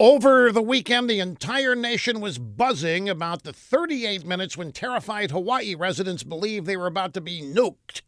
Over 0.00 0.50
the 0.50 0.62
weekend, 0.62 1.10
the 1.10 1.20
entire 1.20 1.76
nation 1.76 2.22
was 2.22 2.38
buzzing 2.38 3.06
about 3.06 3.42
the 3.42 3.52
38 3.52 4.24
minutes 4.24 4.56
when 4.56 4.72
terrified 4.72 5.30
Hawaii 5.30 5.74
residents 5.74 6.22
believed 6.22 6.64
they 6.64 6.78
were 6.78 6.86
about 6.86 7.12
to 7.12 7.20
be 7.20 7.42
nuked. 7.42 8.00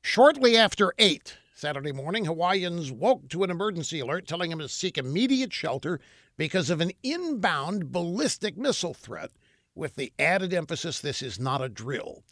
Shortly 0.00 0.56
after 0.56 0.94
8 1.00 1.36
Saturday 1.52 1.90
morning, 1.90 2.26
Hawaiians 2.26 2.92
woke 2.92 3.28
to 3.30 3.42
an 3.42 3.50
emergency 3.50 3.98
alert 3.98 4.28
telling 4.28 4.50
them 4.50 4.60
to 4.60 4.68
seek 4.68 4.96
immediate 4.96 5.52
shelter 5.52 5.98
because 6.36 6.70
of 6.70 6.80
an 6.80 6.92
inbound 7.02 7.90
ballistic 7.90 8.56
missile 8.56 8.94
threat, 8.94 9.32
with 9.74 9.96
the 9.96 10.12
added 10.20 10.54
emphasis 10.54 11.00
this 11.00 11.22
is 11.22 11.40
not 11.40 11.60
a 11.60 11.68
drill. 11.68 12.22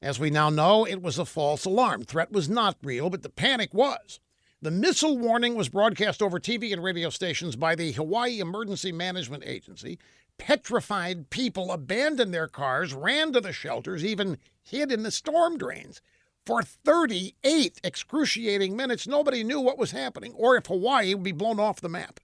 As 0.00 0.18
we 0.18 0.30
now 0.30 0.48
know, 0.48 0.86
it 0.86 1.02
was 1.02 1.18
a 1.18 1.26
false 1.26 1.66
alarm. 1.66 2.04
Threat 2.04 2.32
was 2.32 2.48
not 2.48 2.78
real, 2.82 3.10
but 3.10 3.22
the 3.22 3.28
panic 3.28 3.74
was. 3.74 4.20
The 4.64 4.70
missile 4.70 5.18
warning 5.18 5.56
was 5.56 5.68
broadcast 5.68 6.22
over 6.22 6.40
TV 6.40 6.72
and 6.72 6.82
radio 6.82 7.10
stations 7.10 7.54
by 7.54 7.74
the 7.74 7.92
Hawaii 7.92 8.40
Emergency 8.40 8.92
Management 8.92 9.44
Agency. 9.44 9.98
Petrified 10.38 11.28
people 11.28 11.70
abandoned 11.70 12.32
their 12.32 12.48
cars, 12.48 12.94
ran 12.94 13.34
to 13.34 13.42
the 13.42 13.52
shelters, 13.52 14.02
even 14.02 14.38
hid 14.62 14.90
in 14.90 15.02
the 15.02 15.10
storm 15.10 15.58
drains. 15.58 16.00
For 16.46 16.62
38 16.62 17.78
excruciating 17.84 18.74
minutes, 18.74 19.06
nobody 19.06 19.44
knew 19.44 19.60
what 19.60 19.76
was 19.76 19.90
happening 19.90 20.32
or 20.32 20.56
if 20.56 20.64
Hawaii 20.64 21.12
would 21.12 21.22
be 21.22 21.32
blown 21.32 21.60
off 21.60 21.82
the 21.82 21.90
map. 21.90 22.18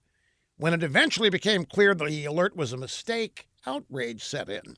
When 0.57 0.73
it 0.73 0.81
eventually 0.81 1.29
became 1.29 1.63
clear 1.63 1.93
that 1.93 2.07
the 2.07 2.25
alert 2.25 2.55
was 2.55 2.73
a 2.73 2.77
mistake, 2.77 3.49
outrage 3.67 4.23
set 4.23 4.49
in. 4.49 4.77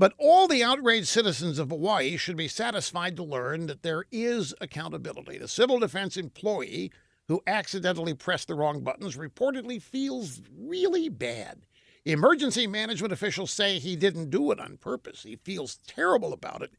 But 0.00 0.14
all 0.16 0.48
the 0.48 0.64
outraged 0.64 1.08
citizens 1.08 1.58
of 1.58 1.68
Hawaii 1.68 2.16
should 2.16 2.38
be 2.38 2.48
satisfied 2.48 3.16
to 3.16 3.22
learn 3.22 3.66
that 3.66 3.82
there 3.82 4.06
is 4.10 4.54
accountability. 4.58 5.36
The 5.36 5.46
civil 5.46 5.78
defense 5.78 6.16
employee 6.16 6.90
who 7.28 7.42
accidentally 7.46 8.14
pressed 8.14 8.48
the 8.48 8.54
wrong 8.54 8.80
buttons 8.80 9.18
reportedly 9.18 9.80
feels 9.80 10.40
really 10.58 11.10
bad. 11.10 11.66
Emergency 12.06 12.66
management 12.66 13.12
officials 13.12 13.50
say 13.50 13.78
he 13.78 13.94
didn't 13.94 14.30
do 14.30 14.50
it 14.52 14.58
on 14.58 14.78
purpose. 14.78 15.22
He 15.22 15.36
feels 15.36 15.80
terrible 15.86 16.32
about 16.32 16.62
it. 16.62 16.72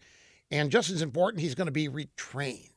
And 0.49 0.71
just 0.71 0.89
as 0.89 1.03
important, 1.03 1.41
he's 1.43 1.53
going 1.53 1.67
to 1.67 1.71
be 1.71 1.87
retrained. 1.87 2.71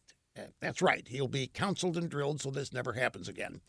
That's 0.60 0.82
right, 0.82 1.08
he'll 1.08 1.26
be 1.26 1.46
counseled 1.46 1.96
and 1.96 2.10
drilled 2.10 2.42
so 2.42 2.50
this 2.50 2.70
never 2.70 2.92
happens 2.92 3.28
again. 3.28 3.62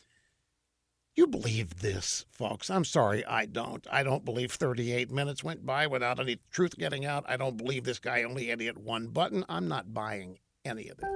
You 1.16 1.28
believe 1.28 1.80
this, 1.80 2.26
folks. 2.30 2.70
I'm 2.70 2.84
sorry, 2.84 3.24
I 3.26 3.46
don't. 3.46 3.88
I 3.90 4.04
don't 4.04 4.26
believe 4.26 4.52
38 4.52 5.10
minutes 5.12 5.46
went 5.46 5.66
by 5.66 5.88
without 5.88 6.20
any 6.20 6.40
truth 6.52 6.78
getting 6.78 7.06
out. 7.06 7.24
I 7.26 7.38
don't 7.38 7.56
believe 7.56 7.86
this 7.86 8.00
guy 8.00 8.24
only 8.24 8.48
had 8.48 8.60
hit 8.60 8.78
one 8.78 9.08
button. 9.08 9.46
I'm 9.48 9.70
not 9.70 9.94
buying 9.94 10.40
any 10.66 10.90
of 10.90 10.98
this. 10.98 11.10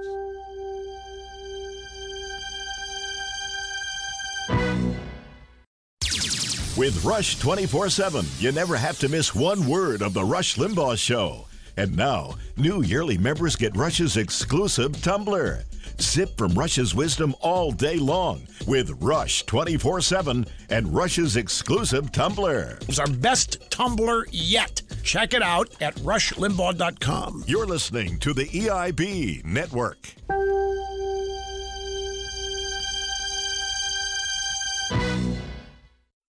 With 6.78 7.04
Rush 7.04 7.38
24 7.38 7.90
7, 7.90 8.24
you 8.38 8.52
never 8.52 8.78
have 8.78 8.98
to 9.00 9.08
miss 9.10 9.34
one 9.34 9.66
word 9.66 10.00
of 10.00 10.14
The 10.14 10.24
Rush 10.24 10.54
Limbaugh 10.56 10.96
Show. 10.96 11.46
And 11.76 11.94
now, 11.94 12.36
new 12.56 12.80
yearly 12.82 13.18
members 13.18 13.54
get 13.54 13.76
Rush's 13.76 14.16
exclusive 14.16 15.02
tumbler. 15.02 15.64
Sip 15.98 16.36
from 16.36 16.54
Rush's 16.54 16.94
wisdom 16.94 17.34
all 17.40 17.72
day 17.72 17.96
long 17.96 18.46
with 18.66 18.90
Rush 19.02 19.44
24 19.46 20.00
7 20.00 20.46
and 20.70 20.94
Rush's 20.94 21.36
exclusive 21.36 22.12
tumbler. 22.12 22.78
It's 22.88 22.98
our 22.98 23.06
best 23.06 23.70
tumbler 23.70 24.26
yet. 24.30 24.82
Check 25.02 25.34
it 25.34 25.42
out 25.42 25.70
at 25.80 25.94
rushlimbaugh.com. 25.96 27.44
You're 27.46 27.66
listening 27.66 28.18
to 28.18 28.32
the 28.32 28.46
EIB 28.46 29.44
Network. 29.44 30.14